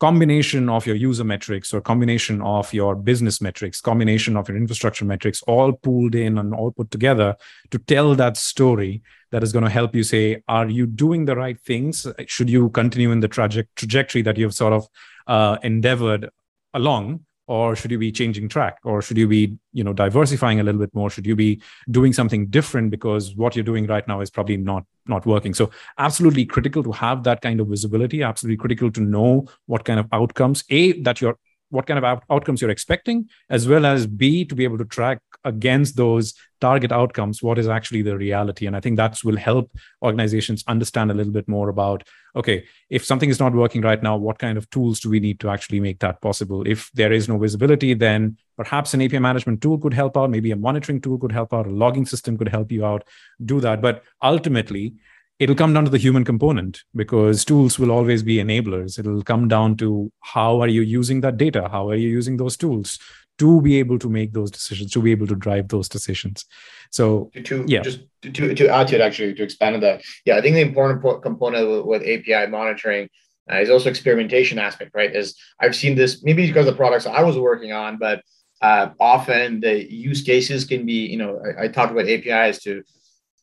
[0.00, 5.04] combination of your user metrics or combination of your business metrics combination of your infrastructure
[5.04, 7.34] metrics all pooled in and all put together
[7.72, 11.34] to tell that story that is going to help you say are you doing the
[11.34, 12.06] right things?
[12.26, 14.86] Should you continue in the traje- trajectory that you've sort of
[15.26, 16.30] uh, endeavored
[16.72, 18.78] along or should you be changing track?
[18.84, 21.10] Or should you be you know diversifying a little bit more?
[21.10, 22.90] Should you be doing something different?
[22.90, 25.54] Because what you're doing right now is probably not not working.
[25.54, 29.98] So absolutely critical to have that kind of visibility absolutely critical to know what kind
[29.98, 31.38] of outcomes a that you're
[31.70, 34.84] what kind of out- outcomes you're expecting as well as b to be able to
[34.84, 38.66] track against those target outcomes what is actually the reality.
[38.66, 39.70] And i think that will help
[40.02, 42.04] organizations understand a little bit more about
[42.36, 45.40] okay if something is not working right now what kind of tools do we need
[45.40, 46.66] to actually make that possible?
[46.66, 50.30] If there is no visibility then perhaps an api management tool could help out.
[50.30, 51.66] Maybe a monitoring tool could help out.
[51.66, 53.04] A logging system could help you out.
[53.44, 53.80] Do that.
[53.80, 54.94] But ultimately
[55.38, 59.48] it'll come down to the human component because tools will always be enablers it'll come
[59.48, 62.98] down to how are you using that data how are you using those tools
[63.38, 66.44] to be able to make those decisions, to be able to drive those decisions.
[66.90, 70.02] So, to, to yeah, just to, to add to it, actually, to expand on that,
[70.24, 73.08] yeah, I think the important component with, with API monitoring
[73.50, 75.14] uh, is also experimentation aspect, right?
[75.14, 78.22] Is I've seen this maybe because of the products I was working on, but
[78.60, 82.82] uh, often the use cases can be, you know, I, I talk about APIs to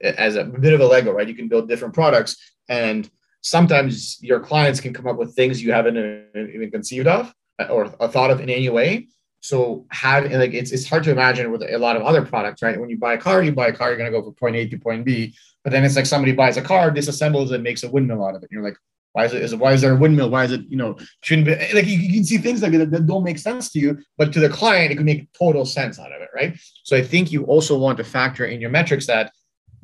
[0.02, 1.28] as a bit of a Lego, right?
[1.28, 2.38] You can build different products,
[2.70, 3.10] and
[3.42, 7.66] sometimes your clients can come up with things you haven't uh, even conceived of uh,
[7.66, 9.08] or thought of in any way
[9.46, 12.80] so having like it's it's hard to imagine with a lot of other products, right?
[12.80, 14.68] When you buy a car, you buy a car, you're gonna go from point A
[14.68, 15.36] to point B.
[15.64, 18.42] But then it's like somebody buys a car, disassembles it, makes a windmill out of
[18.42, 18.50] it.
[18.50, 18.78] And you're like,
[19.14, 19.44] why is it?
[19.44, 20.32] Is it why is there a windmill?
[20.32, 20.62] Why is it?
[20.68, 23.24] You know, shouldn't be eh, like you, you can see things like that that don't
[23.24, 26.24] make sense to you, but to the client, it can make total sense out of
[26.24, 26.58] it, right?
[26.84, 29.32] So I think you also want to factor in your metrics that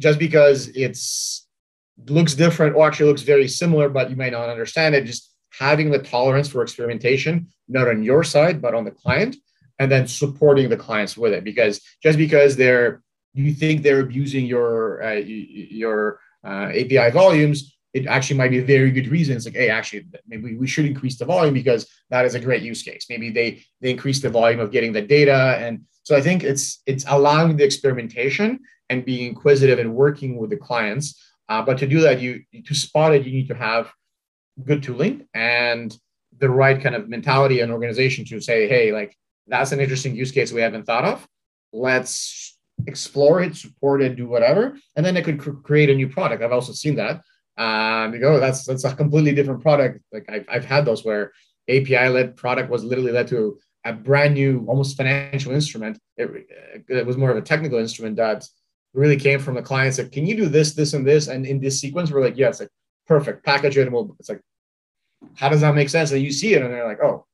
[0.01, 1.47] just because it's
[2.07, 5.05] looks different or actually looks very similar, but you might not understand it.
[5.05, 9.35] Just having the tolerance for experimentation, not on your side, but on the client,
[9.79, 11.43] and then supporting the clients with it.
[11.43, 13.01] Because just because they're
[13.33, 18.63] you think they're abusing your uh, your uh, API volumes, it actually might be a
[18.63, 19.35] very good reason.
[19.35, 22.63] It's like, hey, actually, maybe we should increase the volume because that is a great
[22.63, 23.05] use case.
[23.09, 26.81] Maybe they they increase the volume of getting the data, and so I think it's
[26.85, 28.59] it's allowing the experimentation
[28.91, 31.05] and being inquisitive and working with the clients.
[31.47, 33.91] Uh, but to do that, you to spot it, you need to have
[34.65, 35.97] good tooling and
[36.37, 39.15] the right kind of mentality and organization to say, hey, like
[39.47, 41.25] that's an interesting use case we haven't thought of.
[41.71, 46.09] Let's explore it, support it, do whatever, and then it could cr- create a new
[46.09, 46.43] product.
[46.43, 47.21] I've also seen that.
[47.57, 50.01] Um, you go, that's that's a completely different product.
[50.11, 51.31] Like I've, I've had those where
[51.69, 55.97] API led product was literally led to a brand new, almost financial instrument.
[56.17, 56.27] It,
[56.87, 58.43] it was more of a technical instrument that
[58.93, 61.59] really came from the clients that can you do this, this, and this, and in
[61.59, 62.69] this sequence, we're like, yes, like
[63.07, 64.15] perfect, package it, and we'll.
[64.19, 64.41] It's like,
[65.35, 66.11] how does that make sense?
[66.11, 67.25] And you see it, and they're like, oh,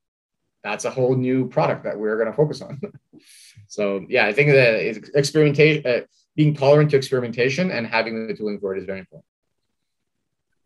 [0.63, 2.79] that's a whole new product that we're going to focus on.
[3.67, 6.01] so yeah, I think that experimentation, uh,
[6.35, 9.26] being tolerant to experimentation, and having the tooling for it is very important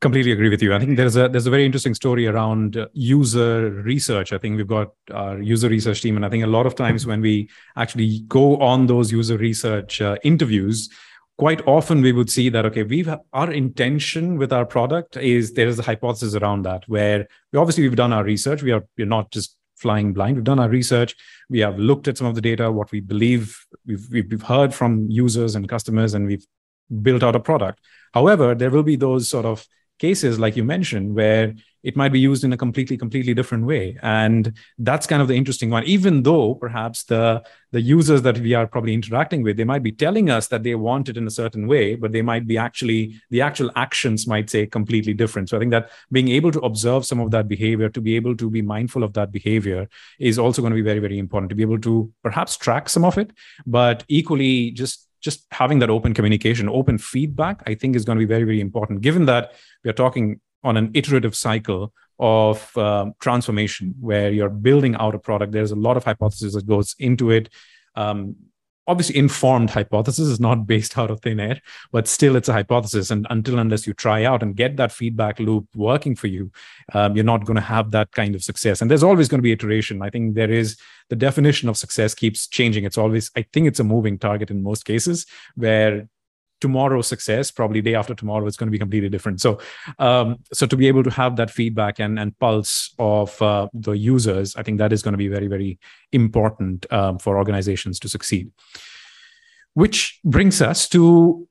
[0.01, 0.73] completely agree with you.
[0.73, 4.33] I think there's a there's a very interesting story around uh, user research.
[4.33, 7.05] I think we've got our user research team and i think a lot of times
[7.05, 10.89] when we actually go on those user research uh, interviews
[11.37, 15.67] quite often we would see that okay we've our intention with our product is there
[15.67, 18.61] is a hypothesis around that where we obviously we've done our research.
[18.61, 20.35] We are we're not just flying blind.
[20.35, 21.15] We've done our research.
[21.49, 25.09] We have looked at some of the data what we believe we've, we've heard from
[25.09, 26.45] users and customers and we've
[27.01, 27.79] built out a product.
[28.13, 29.65] However there will be those sort of
[30.01, 33.97] cases like you mentioned where it might be used in a completely completely different way.
[34.01, 35.83] And that's kind of the interesting one.
[35.85, 39.93] Even though perhaps the the users that we are probably interacting with they might be
[39.93, 43.01] telling us that they want it in a certain way but they might be actually
[43.29, 45.47] the actual actions might say completely different.
[45.49, 48.35] So i think that being able to observe some of that behavior to be able
[48.41, 49.87] to be mindful of that behavior
[50.31, 51.95] is also going to be very very important to be able to
[52.27, 53.31] perhaps track some of it
[53.65, 58.25] but equally just just having that open communication, open feedback, I think is going to
[58.25, 59.53] be very, very important, given that
[59.83, 65.19] we are talking on an iterative cycle of um, transformation where you're building out a
[65.19, 65.51] product.
[65.51, 67.49] There's a lot of hypothesis that goes into it.
[67.95, 68.35] Um,
[68.91, 71.59] obviously informed hypothesis is not based out of thin air
[71.91, 73.11] but still it's a hypothesis.
[73.11, 76.51] And until unless you try out and get that feedback loop working for you
[76.93, 78.81] um, you're not going to have that kind of success.
[78.81, 80.01] And there's always going to be iteration.
[80.01, 80.77] I think there is
[81.09, 82.83] the definition of success keeps changing.
[82.83, 85.25] It's always i think it's a moving target in most cases
[85.55, 86.07] where
[86.61, 89.41] tomorrow's success probably day after tomorrow it's going to be completely different.
[89.41, 89.59] So
[89.99, 93.93] um, so to be able to have that feedback and, and pulse of uh, the
[93.93, 95.79] users i think that is going to be very very
[96.11, 98.51] important um, for organizations to succeed.
[99.73, 101.47] Which brings us to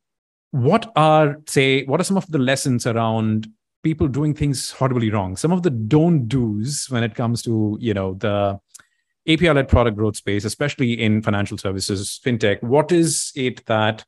[0.51, 3.49] what are say what are some of the lessons around
[3.83, 5.37] people doing things horribly wrong?
[5.37, 8.61] Some of the don't do's when it comes to you know the
[9.29, 12.63] api led product growth space especially in financial services fintech.
[12.63, 14.05] What is it that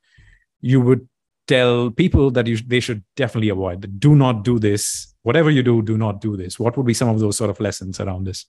[0.62, 1.08] you would
[1.46, 5.14] tell people that you, they should definitely avoid do not do this.
[5.22, 6.58] Whatever you do do not do this.
[6.58, 8.46] What would be some of those sort of lessons around this?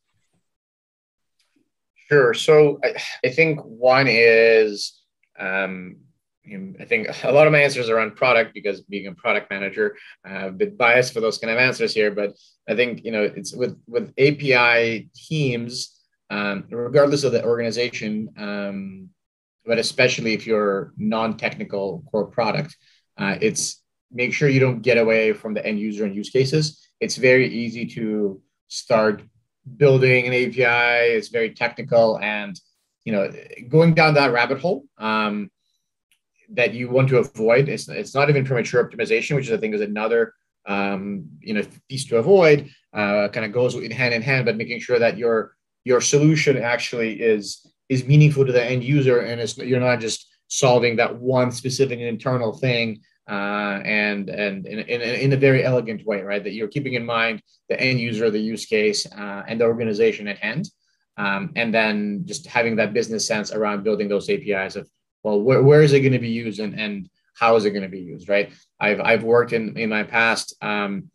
[2.07, 2.33] Sure.
[2.33, 2.93] So i,
[3.25, 5.01] I think one is
[5.39, 5.97] um,
[6.79, 9.95] I think a lot of my answers are on product because being a product manager,
[10.25, 12.11] I'm a bit biased for those kind of answers here.
[12.11, 12.33] But
[12.67, 15.97] I think you know it's with with API teams,
[16.29, 19.09] um, regardless of the organization, um,
[19.65, 22.75] but especially if you're non-technical core product,
[23.17, 26.87] uh, it's make sure you don't get away from the end user and use cases.
[26.99, 29.23] It's very easy to start
[29.77, 31.15] building an API.
[31.15, 32.59] It's very technical, and
[33.05, 33.31] you know,
[33.69, 35.49] going down that rabbit hole um,
[36.49, 37.69] that you want to avoid.
[37.69, 40.33] It's it's not even premature optimization, which I think is another
[40.65, 42.69] um, you know piece to avoid.
[42.93, 46.57] Uh, kind of goes in hand in hand, but making sure that your your solution
[46.57, 51.15] actually is is meaningful to the end user and it's, you're not just solving that
[51.15, 56.43] one specific internal thing uh, and and in, in, in, a very elegant way, right?
[56.43, 60.27] That you're keeping in mind the end user, the use case, uh, and the organization
[60.27, 60.69] at hand,
[61.17, 64.89] um, and then just having that business sense around building those APIs of
[65.23, 67.09] well, where, is it going to be used and and
[67.39, 68.51] how is it going to be used, right?
[68.79, 71.09] I've I've worked in in my past um,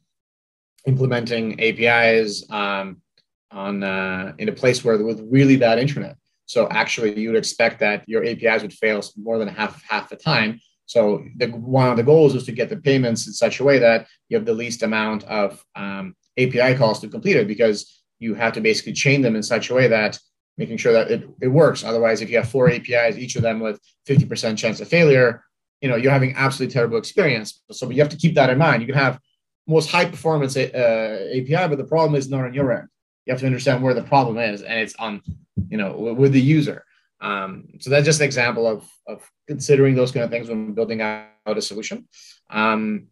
[0.87, 3.03] implementing APIs um,
[3.51, 6.17] on uh, in a place where with really bad internet
[6.49, 10.17] so actually, you would expect that your APIs would fail more than half half the
[10.17, 10.61] time.
[10.87, 13.79] So the, one of the goals is to get the payments in such a way
[13.79, 18.35] that you have the least amount of um, API calls to complete it because you
[18.35, 20.19] have to basically chain them in such a way that
[20.57, 21.85] making sure that it, it works.
[21.85, 23.79] Otherwise, if you have four APIs, each of them with
[24.09, 25.45] 50% chance of failure,
[25.83, 27.63] you know you're having absolutely terrible experience.
[27.71, 28.81] So you have to keep that in mind.
[28.81, 29.21] You can have
[29.67, 32.89] most high performance uh, API, but the problem is not on your end.
[33.29, 35.21] You have to understand where the problem is, and it's on
[35.69, 36.83] you know with the user.
[37.21, 41.03] Um, so that's just an example of of considering those kind of things when building
[41.03, 42.09] out a solution.
[42.49, 43.09] Um,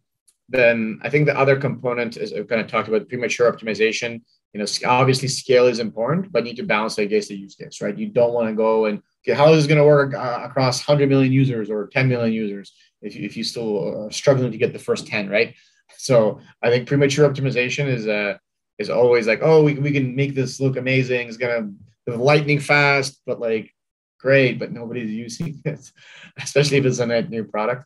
[0.49, 4.21] then I think the other component is I've kind of talked about premature optimization.
[4.53, 7.53] You know, obviously scale is important, but you need to balance it against the use
[7.53, 7.95] case, right?
[7.95, 10.87] You don't want to go and okay, how is this going to work uh, across
[10.87, 14.57] 100 million users or 10 million users if you, if you still are struggling to
[14.57, 15.53] get the first 10, right?
[15.97, 18.37] So I think premature optimization is uh,
[18.77, 21.27] is always like, oh, we, we can make this look amazing.
[21.27, 21.71] It's gonna
[22.05, 23.73] be lightning fast, but like
[24.19, 25.91] great, but nobody's using it,
[26.37, 27.85] especially if it's a net new product.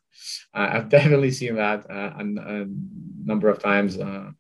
[0.54, 2.66] Uh, I've definitely seen that uh, a, a,
[3.24, 4.00] number of times.
[4.00, 4.32] Uh,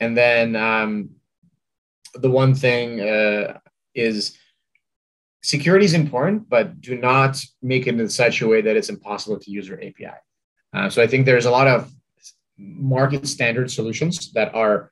[0.00, 1.10] and then um,
[2.14, 3.58] the one thing uh,
[3.94, 4.36] is
[5.42, 9.38] security is important, but do not make it in such a way that it's impossible
[9.38, 10.18] to use your API.
[10.72, 11.90] Uh, so I think there's a lot of
[12.58, 14.90] market standard solutions that are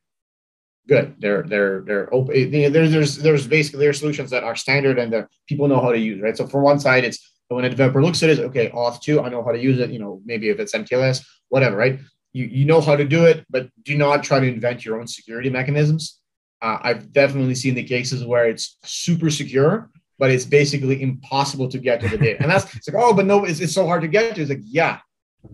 [0.89, 1.15] good.
[1.19, 2.51] They're they're they're open.
[2.51, 5.93] There's there's there's basically there are solutions that are standard and the people know how
[5.93, 6.21] to use.
[6.21, 6.37] Right.
[6.37, 9.29] So for one side, it's when a developer looks at it, okay, auth two, I
[9.29, 9.91] know how to use it.
[9.91, 11.77] You know, maybe if it's MTLS, whatever.
[11.77, 11.99] Right.
[12.33, 15.07] You you know how to do it, but do not try to invent your own
[15.07, 16.21] security mechanisms.
[16.61, 21.79] Uh, I've definitely seen the cases where it's super secure, but it's basically impossible to
[21.79, 22.41] get to the data.
[22.41, 24.41] And that's it's like, oh, but no, it's, it's so hard to get to.
[24.41, 25.01] It's like, yeah,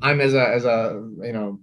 [0.02, 1.60] I'm as a as a you know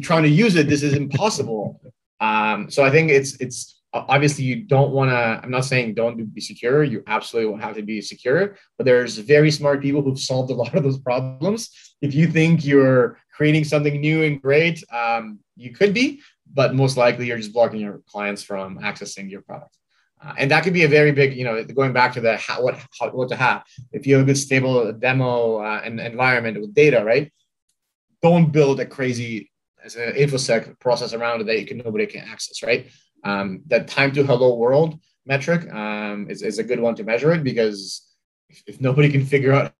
[0.00, 1.80] trying to use it, this is impossible.
[2.24, 3.58] Um, so I think it's it's
[3.92, 5.20] obviously you don't want to.
[5.42, 6.82] I'm not saying don't be secure.
[6.82, 8.56] You absolutely have to be secure.
[8.76, 11.60] But there's very smart people who've solved a lot of those problems.
[12.00, 16.20] If you think you're creating something new and great, um, you could be,
[16.52, 19.76] but most likely you're just blocking your clients from accessing your product.
[20.22, 22.62] Uh, and that could be a very big, you know, going back to the how,
[22.62, 23.62] what how, what to have.
[23.92, 27.30] If you have a good stable demo uh, and environment with data, right?
[28.24, 29.50] don't build a crazy
[29.84, 32.90] as an infosec process around it that you can nobody can access, right?
[33.22, 37.32] Um, that time to hello world metric um, is, is a good one to measure
[37.32, 38.02] it because
[38.48, 39.72] if, if nobody can figure out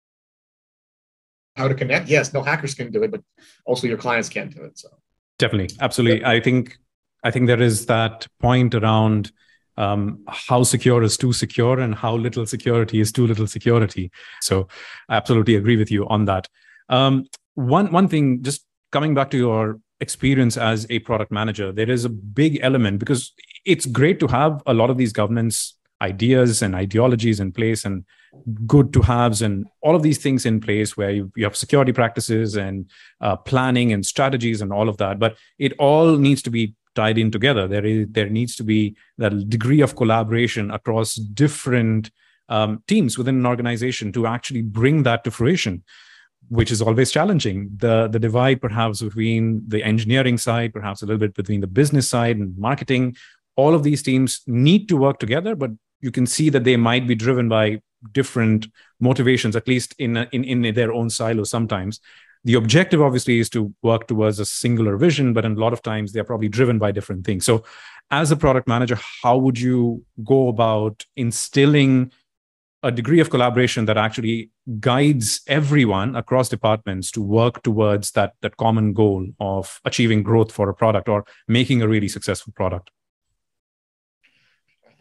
[1.55, 3.21] how to connect, yes, no hackers can do it, but
[3.65, 4.77] also your clients can't do it.
[4.77, 4.89] So
[5.39, 6.25] definitely, absolutely.
[6.25, 6.77] I think
[7.23, 9.31] I think there is that point around
[9.77, 14.11] um, how secure is too secure and how little security is too little security.
[14.41, 14.67] So
[15.09, 16.47] I absolutely agree with you on that.
[16.89, 17.25] Um,
[17.55, 22.05] one one thing just coming back to your experience as a product manager there is
[22.05, 23.21] a big element because
[23.73, 25.57] it's great to have a lot of these governance
[26.01, 28.05] ideas and ideologies in place and
[28.65, 31.93] good to haves and all of these things in place where you, you have security
[31.93, 32.89] practices and
[33.21, 35.19] uh, planning and strategies and all of that.
[35.19, 37.67] But it all needs to be tied in together.
[37.67, 42.11] There is there needs to be that degree of collaboration across different
[42.49, 45.83] um, teams within an organization to actually bring that to fruition
[46.49, 47.69] which is always challenging.
[47.77, 52.07] The the divide perhaps between the engineering side, perhaps a little bit between the business
[52.07, 53.15] side and marketing.
[53.55, 55.71] All of these teams need to work together, but
[56.01, 57.81] you can see that they might be driven by
[58.11, 58.67] different
[58.99, 61.99] motivations, at least in in in their own silo sometimes.
[62.43, 65.81] The objective obviously is to work towards a singular vision, but in a lot of
[65.81, 67.43] times they're probably driven by different things.
[67.43, 67.63] So,
[68.11, 72.11] as a product manager, how would you go about instilling
[72.83, 78.57] a degree of collaboration that actually guides everyone across departments to work towards that that
[78.57, 82.89] common goal of achieving growth for a product or making a really successful product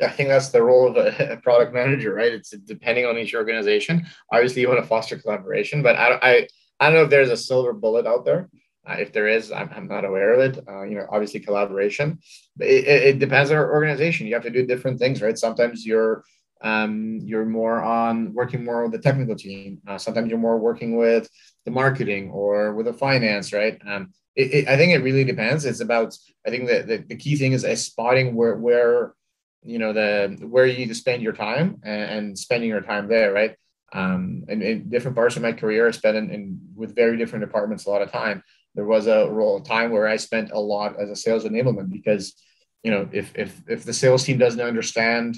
[0.03, 2.33] I think that's the role of a, product manager, right?
[2.33, 4.07] It's depending on each organization.
[4.33, 6.49] Obviously, you want to foster collaboration, but I, I,
[6.81, 8.51] I don't know if there's a silver bullet out there.
[8.87, 10.65] Uh, if there is, I'm, I'm not aware of it.
[10.69, 12.19] Uh, you know, obviously collaboration,
[12.57, 14.27] but it, it, depends on our organization.
[14.27, 15.39] You have to do different things, right?
[15.39, 16.23] Sometimes you're
[16.65, 19.81] um, you're more on working more with the technical team.
[19.87, 21.29] Uh, sometimes you're more working with
[21.67, 23.79] the marketing or with the finance, right?
[23.87, 25.67] Um, it, it, I think it really depends.
[25.67, 29.15] It's about I think that the, the key thing is, is spotting where where
[29.63, 33.09] you know the where you need to spend your time and, and spending your time
[33.09, 33.55] there, right?
[33.93, 37.45] Um, and in different parts of my career, I spent in, in, with very different
[37.45, 38.43] departments a lot of time.
[38.75, 42.35] There was a role time where I spent a lot as a sales enablement because
[42.83, 45.37] you know if if if the sales team doesn't understand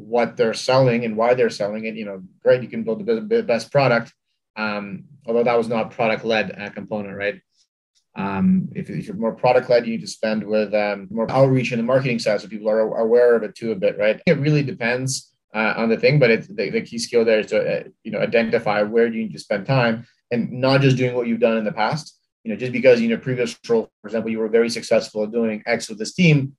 [0.00, 1.94] what they're selling and why they're selling it.
[1.94, 4.12] You know, great, you can build the best product.
[4.56, 7.40] Um, although that was not product led uh, component, right?
[8.16, 11.72] Um, if, if, you're more product led, you need to spend with um, more outreach
[11.72, 14.20] in the marketing side so people are aware of it too a bit, right?
[14.26, 17.80] It really depends uh, on the thing, but the, the key skill there is to
[17.80, 21.26] uh, you know identify where you need to spend time and not just doing what
[21.26, 22.16] you've done in the past.
[22.44, 25.32] You know, just because in your previous role, for example, you were very successful at
[25.32, 26.56] doing X with this team,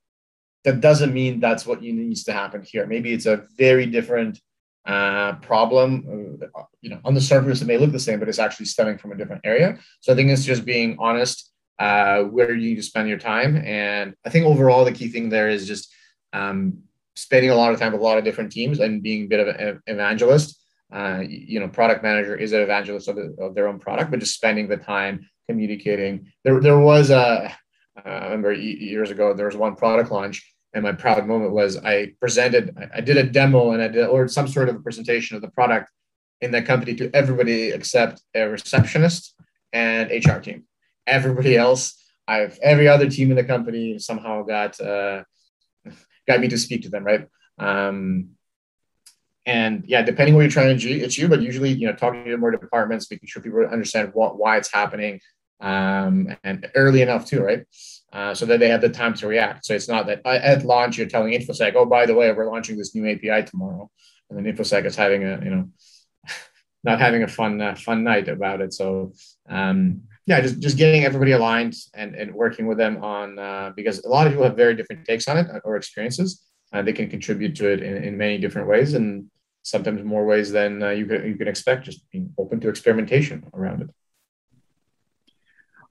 [0.63, 2.85] that doesn't mean that's what needs to happen here.
[2.85, 4.39] Maybe it's a very different
[4.85, 6.39] uh, problem.
[6.55, 8.97] Uh, you know, on the surface it may look the same, but it's actually stemming
[8.97, 9.77] from a different area.
[10.01, 13.57] So I think it's just being honest uh, where you need to spend your time.
[13.57, 15.93] And I think overall the key thing there is just
[16.33, 16.83] um,
[17.15, 19.39] spending a lot of time with a lot of different teams and being a bit
[19.39, 20.57] of an evangelist.
[20.91, 24.19] Uh, you know, product manager is an evangelist of, the, of, their own product, but
[24.19, 26.31] just spending the time communicating.
[26.43, 27.55] There, there was a,
[27.97, 31.77] uh, I remember years ago, there was one product launch and my proud moment was
[31.77, 35.35] I presented, I did a demo and I did, or some sort of a presentation
[35.35, 35.89] of the product
[36.39, 39.35] in that company to everybody except a receptionist
[39.73, 40.63] and HR team.
[41.05, 45.23] Everybody else, I've every other team in the company somehow got uh,
[46.27, 47.27] got me to speak to them, right?
[47.57, 48.29] Um,
[49.45, 52.51] and yeah, depending what you're trying to achieve, but usually you know talking to more
[52.51, 55.19] departments, making sure people understand what why it's happening,
[55.59, 57.65] um, and early enough too, right?
[58.13, 59.65] Uh, so that they have the time to react.
[59.65, 62.77] So it's not that at launch you're telling InfoSec, oh, by the way, we're launching
[62.77, 63.89] this new API tomorrow,
[64.29, 65.69] and then InfoSec is having a, you know,
[66.83, 68.73] not having a fun uh, fun night about it.
[68.73, 69.13] So
[69.49, 74.03] um, yeah, just just getting everybody aligned and, and working with them on uh, because
[74.03, 76.45] a lot of people have very different takes on it uh, or experiences.
[76.73, 79.25] Uh, they can contribute to it in, in many different ways and
[79.63, 81.85] sometimes more ways than uh, you can you can expect.
[81.85, 83.89] Just being open to experimentation around it.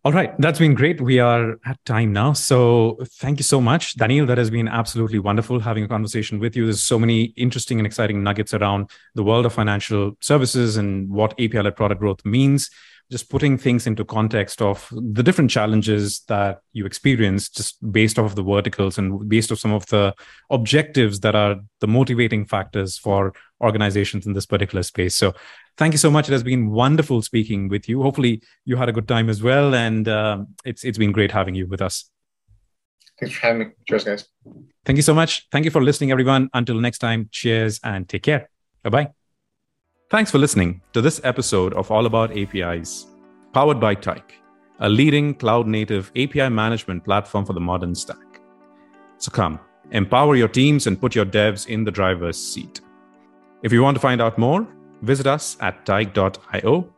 [0.03, 0.99] All right, that's been great.
[0.99, 2.33] We are at time now.
[2.33, 4.25] So thank you so much, Daniil.
[4.25, 6.65] That has been absolutely wonderful having a conversation with you.
[6.65, 11.33] There's so many interesting and exciting nuggets around the world of financial services and what
[11.33, 12.71] API led product growth means
[13.11, 18.27] just putting things into context of the different challenges that you experience just based off
[18.27, 20.15] of the verticals and based off some of the
[20.51, 25.17] objectives that are the motivating factors for organizations in this particular space.
[25.17, 25.35] So
[25.77, 26.29] thank you so much.
[26.29, 28.01] It has been wonderful speaking with you.
[28.03, 29.75] Hopefully you had a good time as well.
[29.75, 32.09] And um, it's it's been great having you with us.
[33.19, 33.67] Thanks for having me.
[33.89, 34.29] Cheers guys.
[34.85, 35.49] Thank you so much.
[35.51, 36.49] Thank you for listening everyone.
[36.55, 38.49] Until next time cheers and take care.
[38.83, 39.20] Bye bye
[40.11, 43.07] Thanks for listening to this episode of All About APIs,
[43.53, 44.33] powered by Tyk,
[44.81, 48.41] a leading cloud native API management platform for the modern stack.
[49.19, 49.61] So come,
[49.93, 52.81] empower your teams and put your devs in the driver's seat.
[53.63, 54.67] If you want to find out more,
[55.03, 56.93] visit us at tyk.io.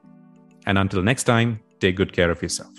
[0.65, 2.73] And until next time, take good care of yourself.